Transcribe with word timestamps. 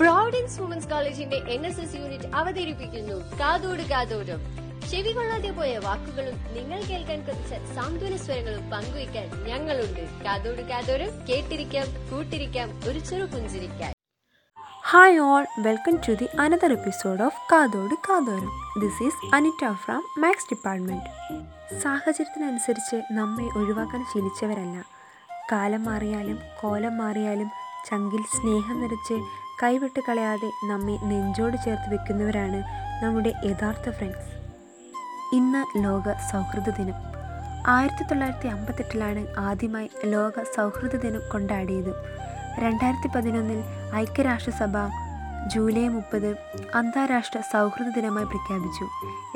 Providence 0.00 0.60
women's 0.60 0.88
കോളേജിന്റെ 0.88 1.36
N 1.36 1.66
S 1.66 1.80
S 1.80 1.94
unit 1.94 2.28
അവതരിപ്പിക്കുന്നു. 2.34 3.38
കാതോട് 3.40 3.82
കാതോടും 3.82 4.40
ചെവി 4.90 5.12
കൊള്ളാതെ 5.12 5.50
പോയ 5.50 5.78
വാക്കുകളും 5.78 6.36
നിങ്ങൾ 6.56 6.80
കേൾക്കാൻ 6.82 7.20
കൊതിച്ച 7.26 7.74
സാന്ത്വന 7.74 8.16
സ്വരങ്ങളും 8.16 8.70
പങ്കുവയ്ക്കാൻ 8.70 9.28
ഞങ്ങളുണ്ട്. 9.44 10.24
കാതോട് 10.24 10.62
കാതോരം 10.62 11.26
കേട്ടിരിക്കാം 11.26 11.86
കൂട്ടിരിക്കാം 12.10 12.68
ഒരു 12.88 12.98
ചെറു 12.98 13.24
പുഞ്ചിരിക്കാൻ. 13.24 13.92
Hi 14.90 15.18
all 15.18 15.46
welcome 15.58 15.96
to 16.08 16.12
the 16.12 16.28
another 16.40 16.72
episode 16.72 17.22
of 17.22 17.40
കാതോട് 17.52 17.94
കാതോരം. 18.10 18.52
This 18.80 19.02
is 19.02 19.34
Anita 19.34 19.64
from 19.84 20.02
maths 20.18 20.46
department 20.52 21.80
സാഹചര്യത്തിനനുസരിച്ച് 21.80 22.96
നമ്മെ 23.12 23.46
ഒഴിവാക്കാൻ 23.58 24.04
ശീലിച്ചവരല്ല. 24.12 24.76
കാലം 25.52 25.84
മാറിയാലും 25.84 26.38
കോലം 26.62 26.98
മാറിയാലും 26.98 27.50
ചങ്കിൽ 27.88 28.22
സ്നേഹം 28.36 28.80
നിറച്ച് 28.82 29.45
കൈവിട്ട് 29.62 30.00
കളയാതെ 30.08 30.48
നമ്മെ 30.64 30.98
നെഞ്ചോട് 31.04 31.56
ചേർത്ത് 31.64 31.92
വെക്കുന്നവരാണ് 31.92 32.58
നമ്മുടെ 33.04 33.32
യഥാർത്ഥ 33.44 33.90
ഫ്രണ്ട്സ് 33.90 34.32
ഇന്ന് 35.36 35.84
ലോക 35.84 36.12
സൗഹൃദ 36.32 36.68
ദിനം. 36.70 36.98
ആയിരത്തി 37.66 38.04
തൊള്ളായിരത്തി 38.04 38.48
അമ്പത്തെട്ടിലാണ് 38.48 39.22
ആദ്യമായി 39.38 39.90
ലോക 40.04 40.42
സൗഹൃദ 40.56 40.96
ദിനം 40.96 41.22
കൊണ്ടാടിയത്. 41.32 41.92
രണ്ടായിരത്തി 42.58 43.08
പതിനൊന്നിൽ 43.16 43.60
ഐക്യരാഷ്ട്രസഭ 43.94 44.76
ജൂലൈ 45.54 45.88
മുപ്പത് 45.88 46.36
അന്താരാഷ്ട്ര 46.74 47.40
സൗഹൃദ 47.40 47.88
ദിനമായി 47.96 48.24
പ്രഖ്യാപിച്ചു. 48.24 48.86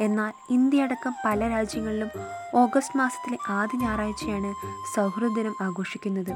എന്നാൽ 0.02 0.32
ഇന്ത്യ 0.50 0.82
അടക്കം 0.82 1.14
പല 1.24 1.48
രാജ്യങ്ങളിലും 1.48 2.08
ഓഗസ്റ്റ് 2.54 2.98
മാസത്തിലെ 2.98 3.38
ആദ്യ 3.48 3.78
ഞായറാഴ്ചയാണ് 3.78 4.54
സൗഹൃദ 4.96 5.32
ദിനം 5.36 5.54
ആഘോഷിക്കുന്നത്. 5.60 6.32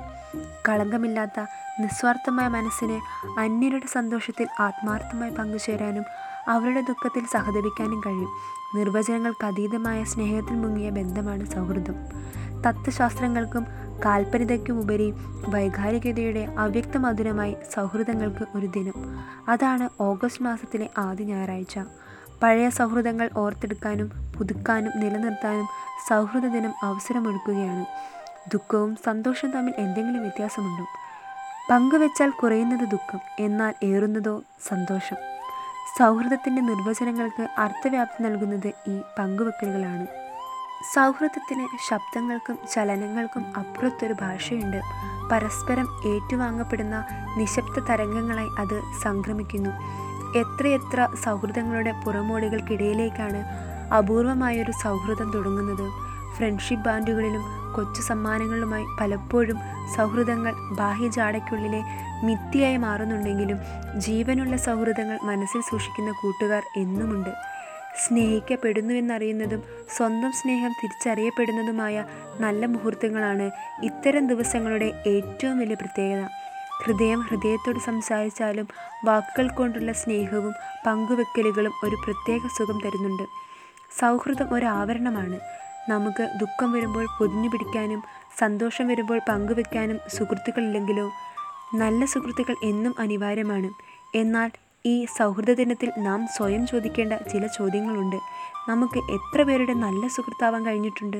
കളങ്കമില്ലാത്ത 0.69 1.41
നിസ്വാർത്ഥമായ 1.81 2.49
മനസ്സിന് 2.49 3.01
അന്യരുടെ 3.41 3.87
സന്തോഷത്തിൽ 3.87 4.47
ആത്മാർത്ഥമായി 4.61 5.31
പങ്കുചേരാനും 5.31 6.05
അവരുടെ 6.49 6.81
ദുഃഖത്തിൽ 6.81 7.27
സഹതപിക്കാനും 7.27 8.01
കഴിയും. 8.07 8.29
നിർവചനങ്ങൾക്ക് 8.77 9.47
അതീതമായ 9.47 10.05
സ്നേഹത്തിൽ 10.05 10.55
മുങ്ങിയ 10.55 10.91
ബന്ധമാണ് 10.91 11.45
സൗഹൃദം. 11.47 11.95
തത്വശാസ്ത്രങ്ങൾക്കും 12.67 13.67
കാൽപ്പനികയ്ക്കുമുപരി 14.05 15.15
വൈകാരികതയുടെ 15.49 16.55
അവ്യക്ത 16.59 16.97
മധുരമായി 16.97 17.57
സൗഹൃദങ്ങൾക്ക് 17.75 18.47
ഒരു 18.57 18.67
ദിനം. 18.67 19.19
അതാണ് 19.49 19.89
ഓഗസ്റ്റ് 20.01 20.43
മാസത്തിലെ 20.43 20.91
ആദ്യ 20.99 21.25
ഞായറാഴ്ച. 21.25 21.79
പഴയ 22.43 22.69
സൗഹൃദങ്ങൾ 22.69 23.31
ഓർത്തെടുക്കാനും 23.37 24.33
പുതുക്കാനും 24.39 25.01
നിലനിർത്താനും 25.01 25.69
സൗഹൃദ 26.09 26.47
ദിനം 26.47 26.75
അവസരമൊരുക്കുകയാണ്. 26.83 27.87
ദുഃഖവും 28.53 28.97
സന്തോഷവും 28.97 29.53
തമ്മിൽ 29.53 29.75
എന്തെങ്കിലും 29.79 30.21
വ്യത്യാസമുണ്ടോ? 30.21 30.87
പങ്കുവെച്ചാൽ 31.71 32.31
കുറയുന്നത് 32.31 32.81
ദുഃഖം 32.81 33.21
എന്നാൽ 33.39 33.75
ഏറുന്നതോ 33.85 34.43
സന്തോഷം. 34.69 35.17
സൗഹൃദത്തിന്റെ 35.99 36.63
നിർവചനങ്ങൾക്ക് 36.63 37.49
അർത്ഥവ്യാപ്തി 37.59 38.23
നൽകുന്നത് 38.23 38.73
ഈ 38.89 39.01
പങ്കുവെക്കലുകളാണ്. 39.19 40.24
സൗഹൃദത്തിന് 40.83 41.67
ശബ്ദങ്ങൾക്കും 41.89 42.59
ചലനങ്ങൾക്കും 42.73 43.45
അപ്പുറത്തൊരു 43.57 44.13
ഭാഷയുണ്ട്. 44.13 44.83
പരസ്പരം 45.33 45.89
ഏറ്റുവാങ്ങപ്പെടുന്ന 46.07 47.05
നിശബ്ദ 47.37 47.79
തരംഗങ്ങളായി 47.79 48.49
അത് 48.59 48.83
സംക്രമിക്കുന്നു. 49.03 49.71
എത്രയെത്ര 50.39 51.09
സൗഹൃദങ്ങളുടെ 51.25 51.93
പുറമോടികൾക്കിടയിലേക്കാണ് 52.05 53.45
അപൂർവമായൊരു 53.95 54.73
സൗഹൃദം 54.73 55.33
തുടങ്ങുന്നത്. 55.35 55.91
ഫ്രണ്ട്ഷിപ്പ് 56.37 56.85
ബാൻഡുകളിലും 56.85 57.75
കൊച്ചു 57.75 58.03
സമ്മാനങ്ങളുമായി 58.03 58.85
പലപ്പോഴും 59.01 59.59
സൗഹൃദങ്ങൾ 59.97 60.53
ബാഹ്യജാടയ്ക്കുള്ളിലെ 60.75 61.83
മിത്തിയായി 62.25 62.77
മാറുന്നുണ്ടെങ്കിലും 62.77 63.59
ജീവനുള്ള 64.01 64.57
സൗഹൃദങ്ങൾ 64.57 65.19
മനസ്സിൽ 65.23 65.61
സൂക്ഷിക്കുന്ന 65.61 66.11
കൂട്ടുകാർ 66.11 66.63
എന്നുമുണ്ട്. 66.77 67.54
സ്നേഹിക്കപ്പെടുന്നുവെന്നറിയുന്നതും 67.99 69.63
സ്വന്തം 69.97 70.33
സ്നേഹം 70.33 70.73
തിരിച്ചറിയപ്പെടുന്നതുമായ 70.73 72.05
നല്ല 72.41 72.67
മുഹൂർത്തങ്ങളാണ് 72.67 73.51
ഇത്തരം 73.83 74.27
ദിവസങ്ങളുടെ 74.27 75.03
ഏറ്റവും 75.07 75.59
വലിയ 75.59 75.75
പ്രത്യേകത. 75.75 76.29
ഹൃദയം 76.85 77.21
ഹൃദയത്തോട് 77.21 77.79
സംസാരിച്ചാലും 77.79 78.69
വാക്കുകൾ 79.05 79.49
കൊണ്ടുള്ള 79.49 79.93
സ്നേഹവും 79.93 80.55
പങ്കുവെക്കലുകളും 80.87 81.73
ഒരു 81.85 81.97
പ്രത്യേക 82.05 82.41
സുഖം 82.59 82.81
തരുന്നുണ്ട്. 82.85 83.23
സൗഹൃദം 84.01 84.55
ഒരു 84.55 84.67
ആവരണമാണ് 84.67 85.41
നമുക്ക് 85.89 86.31
ദുഃഖം 86.41 86.73
വരുമ്പോൾ 86.73 87.07
പൊതിഞ്ഞു 87.19 87.49
പിടിക്കാനും 87.49 88.03
സന്തോഷം 88.39 88.89
വരുമ്പോൾ 88.89 89.21
പങ്കുവെക്കാനും 89.29 90.01
സുഹൃത്തുക്കളില്ലെങ്കിലോ? 90.09 91.11
നല്ല 91.75 92.05
സുഹൃത്തുക്കൾ 92.05 92.57
എന്നും 92.65 92.95
അനിവാര്യമാണ്. 92.99 93.71
എന്നാൽ 94.15 94.51
ഈ 94.87 95.07
സൗഹൃദ 95.19 95.51
ദിനത്തിൽ 95.51 95.93
നാം 95.99 96.27
സ്വയം 96.37 96.67
ചോദിക്കേണ്ട 96.67 97.13
ചില 97.13 97.47
ചോദ്യങ്ങളുണ്ട്. 97.47 98.17
നമുക്ക് 98.69 98.99
എത്ര 98.99 99.43
പേരുടെ 99.43 99.75
നല്ല 99.75 100.09
സുഹൃത്താവാൻ 100.09 100.67
കഴിഞ്ഞിട്ടുണ്ട്? 100.67 101.17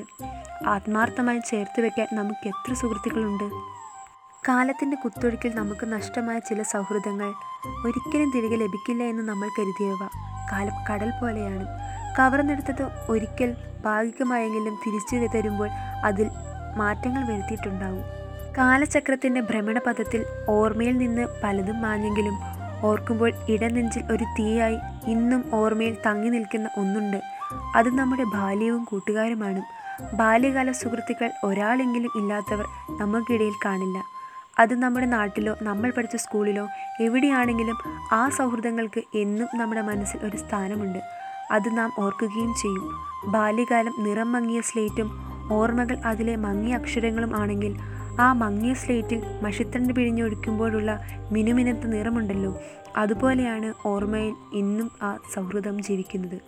ആത്മാർത്ഥമായി 0.67 1.39
ചേർത്ത് 1.39 1.81
വെക്കാൻ 1.81 2.07
നമുക്ക് 2.13 2.49
എത്ര 2.49 2.75
സുഹൃത്തുക്കളുണ്ട്? 2.75 3.45
കാലത്തിന്റെ 4.49 4.97
കുത്തൊഴുക്കിൽ 4.97 5.55
നമുക്ക് 5.55 5.93
നഷ്ടമായ 5.93 6.39
ചില 6.39 6.63
സൗഹൃദങ്ങൾ 6.63 7.33
ഒരിക്കലും 7.87 8.31
തിരികെ 8.31 8.57
ലഭിക്കില്ല 8.57 9.03
എന്ന് 9.03 9.23
നമ്മൾ 9.23 9.49
കരുതിയവ. 9.59 10.09
കാലം 10.53 10.93
കടൽ 10.93 11.11
പോലെയാണ്. 11.23 11.67
കവർന്നെടുത്തത് 12.19 12.91
ഒരിക്കൽ 13.09 13.57
ഭാഗികമായെങ്കിലും 13.85 14.79
തിരിച്ചു 14.87 15.37
തരുമ്പോൾ 15.37 15.69
അതിൽ 16.05 16.31
മാറ്റങ്ങൾ 16.77 17.33
വരുത്തിയിട്ടുണ്ടാവും. 17.33 18.05
കാലചക്രത്തിന്റെ 18.59 19.41
ഭ്രമണപഥത്തിൽ 19.41 20.27
ഓർമ്മയിൽ 20.49 20.97
നിന്ന് 20.99 21.27
പലതും 21.43 21.83
മാഞ്ഞെങ്കിലും 21.83 22.54
ഓർക്കുമ്പോൾ 22.83 23.33
ഇടനെഞ്ചിൽ 23.49 24.03
ഒരു 24.13 24.25
തീയായി 24.25 24.79
ഇന്നും 25.07 25.45
ഓർമ്മയിൽ 25.55 25.97
തങ്ങി 26.07 26.29
നിൽക്കുന്ന 26.29 26.69
ഒന്നുണ്ട്. 26.79 27.23
അത് 27.77 27.95
നമ്മുടെ 27.95 28.25
ബാല്യവും 28.25 28.85
കൂട്ടുകാരുമാണ്. 28.85 29.63
ബാല്യകാല 30.17 30.73
സുഹൃത്തുക്കൾ 30.73 31.31
ഒരാളെങ്കിലും 31.45 32.11
ഇല്ലാത്തവർ 32.17 32.65
നമുക്കിടയിൽ 33.01 33.53
കാണില്ല. 33.65 34.05
അത് 34.59 34.75
നമ്മുടെ 34.75 35.07
നാട്ടിലോ 35.07 35.57
നമ്മൾ 35.63 35.91
പഠിച്ച 35.91 36.17
സ്കൂളിലോ 36.17 36.69
എവിടെയാണെങ്കിലും 37.01 37.79
ആ 38.13 38.29
സൗഹൃദങ്ങൾക്ക് 38.29 39.03
എന്നും 39.15 39.49
നമ്മുടെ 39.55 39.81
മനസ്സിൽ 39.81 40.19
ഒരു 40.25 40.37
സ്ഥാനമുണ്ട്. 40.37 40.99
അത് 41.51 41.79
നാം 41.79 41.93
ഓർക്കുകയും 41.99 42.55
ചെയ്യും. 42.55 42.91
ബാല്യകാലം 43.27 43.95
നിറം 43.99 44.33
മങ്ങിയ 44.33 44.61
സ്ലേറ്റും 44.61 45.35
ഓർമ്മകൾ 45.53 45.97
അതിലെ 45.99 46.37
മങ്ങിയ 46.37 46.75
അക്ഷരങ്ങളും 46.75 47.37
ആണെങ്കിൽ 47.37 47.77
ആ 48.21 48.33
മങ്ങിയ 48.33 48.75
സ്ലേറ്റിൽ 48.75 49.23
മഷിത്തണ്ട് 49.43 49.95
പിഴിഞ്ഞൊഴിക്കുമ്പോഴുള്ള 49.95 51.01
മിനുമിനത്ത 51.33 51.79
നിറമുണ്ടല്ലോ. 51.79 52.61
അതുപോലെയാണ് 52.97 53.73
ഓർമ്മയിൽ 53.87 54.35
ഇന്നും 54.53 54.91
ആ 55.03 55.19
സൗഹൃദം 55.35 55.83
ജീവിക്കുന്നത്. 55.83 56.41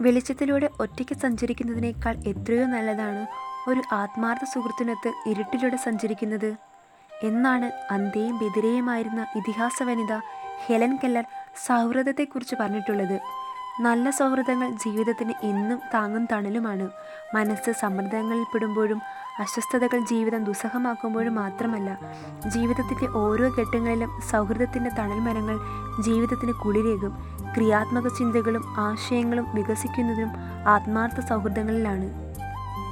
വെളിച്ചത്തിലൂടെ 0.00 0.70
ഒറ്റയ്ക്ക് 0.80 1.16
സഞ്ചരിക്കുന്നതിനേക്കാൾ 1.16 2.16
എത്രയോ 2.16 2.64
നല്ലതാണ് 2.64 3.26
ഒരു 3.70 3.82
ആത്മാർത്ഥ 3.92 4.44
സുഹൃത്തിനൊത്ത് 4.44 5.12
ഇരുട്ടിലൂടെ 5.28 5.76
സഞ്ചരിക്കുന്നത്. 5.76 6.54
എന്നാണ് 7.22 7.92
അന്തയും 7.92 8.38
ബെതിരയുമായിരുന്ന 8.38 9.26
ഇതിഹാസ 9.36 9.82
വനിത 9.82 10.12
ഹെലൻ 10.66 10.96
കെല്ലർ 10.96 11.24
സൗഹൃദത്തെക്കുറിച്ച് 11.66 12.54
പറഞ്ഞിട്ടുള്ളത്. 12.60 13.20
നല്ല 13.80 14.10
സൗഹൃദങ്ങൾ 14.10 14.70
ജീവിതത്തിന് 14.70 15.32
എന്നും 15.42 15.80
താങ്ങും 15.94 16.28
തണലുമാണ്. 16.32 16.90
മനസ്സ് 17.34 17.72
സമ്മർദ്ദങ്ങളിൽ 17.72 18.42
പെടുമ്പോഴും 18.42 19.02
അസ്വസ്ഥതകൾ 19.38 20.00
ജീവിതം 20.00 20.44
ദുസ്സഹമാക്കുമ്പോഴും 20.44 21.34
മാത്രമല്ല 21.34 21.98
ജീവിതത്തിന്റെ 22.46 23.06
ഓരോ 23.06 23.48
ഘട്ടങ്ങളിലും 23.48 24.20
സൗഹൃദത്തിന്റെ 24.30 24.90
തണൽമരങ്ങൾ 24.90 25.58
ജീവിതത്തിന് 26.02 26.52
കുളിരേകും. 26.52 27.16
ക്രിയാത്മക 27.56 28.08
ചിന്തകളും 28.08 28.74
ആശയങ്ങളും 28.78 29.46
വികസിക്കുന്നതിനും 29.54 30.30
ആത്മാർത്ഥ 30.68 31.20
സൗഹൃദങ്ങളിലാണ്. 31.20 32.10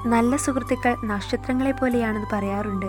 നല്ല 0.08 0.36
സുഹൃത്തുക്കൾ 0.36 0.96
നക്ഷത്രങ്ങളെ 1.04 1.70
പോലെയാണെന്ന് 1.70 2.26
പറയാറുണ്ട്. 2.32 2.86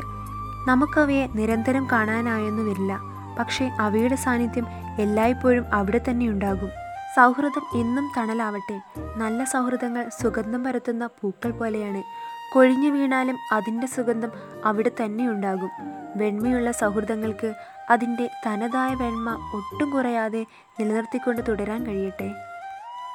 നമുക്കവയെ 0.67 1.27
നിരന്തരം 1.27 1.87
കാണാനായൊന്നും 1.91 2.69
വരില്ല. 2.69 2.99
പക്ഷേ 3.39 3.71
അവയുടെ 3.79 4.15
സാന്നിധ്യം 4.15 4.67
എല്ലായ്പ്പോഴും 4.99 5.65
അവിടെ 5.73 6.01
തന്നെ 6.09 6.27
ഉണ്ടാകും. 6.27 6.69
സൗഹൃദം 7.15 7.79
എന്നും 7.79 8.11
തണലാവട്ടെ. 8.17 8.81
നല്ല 9.17 9.43
സൗഹൃദങ്ങൾ 9.43 10.09
സുഗന്ധം 10.21 10.63
പരത്തുന്ന 10.63 11.09
പൂക്കൾ 11.21 11.51
പോലെയാണ്. 11.51 12.30
കൊഴിഞ്ഞു 12.53 12.89
വീണാലും 12.89 13.37
അതിന്റെ 13.51 13.87
സുഗന്ധം 13.87 14.31
അവിടെ 14.65 14.91
തന്നെ 15.03 15.29
ഉണ്ടാകും. 15.29 15.69
വെണ്മയുള്ള 16.15 16.71
സൗഹൃദങ്ങൾക്ക് 16.71 17.53
അതിന്റെ 17.89 18.29
തനതായ 18.47 18.95
വെണ്മ 18.95 19.51
ഒട്ടും 19.53 19.91
കുറയാതെ 19.91 20.45
നിലനിർത്തിക്കൊണ്ട് 20.79 21.41
തുടരാൻ 21.47 21.87
കഴിയട്ടെ. 21.87 22.33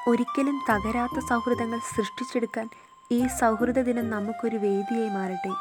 ഒരിക്കലും 0.09 0.61
തകരാത്ത 0.71 1.19
സൗഹൃദങ്ങൾ 1.29 1.79
സൃഷ്ടിച്ചെടുക്കാൻ 1.79 2.69
ഈ 3.13 3.27
സൗഹൃദ 3.27 3.79
ദിനം 3.79 4.11
നമുക്കൊരു 4.11 4.57
വേദിയായി 4.57 5.09
മാറട്ടെ. 5.09 5.53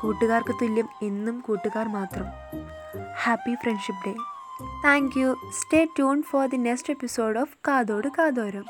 കൂട്ടുകാർക്ക് 0.00 0.54
തുല്യം 0.62 0.88
എന്നും 1.02 1.40
കൂട്ടുകാർ 1.40 1.88
മാത്രം. 1.88 2.26
Happy 3.22 3.54
friendship 3.54 4.08
day 4.08 4.14
thank 4.84 5.18
you 5.18 5.36
stay 5.60 5.84
tune 5.84 6.22
for 6.22 6.46
the 6.48 6.56
next 6.56 6.92
episode 6.92 7.38
of 7.38 7.56
കാതോട് 7.68 8.08
കാതോരം. 8.18 8.64